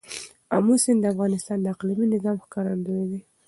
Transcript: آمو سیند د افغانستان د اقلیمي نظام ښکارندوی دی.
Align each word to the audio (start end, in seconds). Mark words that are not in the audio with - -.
آمو 0.55 0.75
سیند 0.83 0.99
د 1.01 1.05
افغانستان 1.13 1.57
د 1.61 1.65
اقلیمي 1.73 2.05
نظام 2.13 2.35
ښکارندوی 2.45 3.03
دی. 3.11 3.19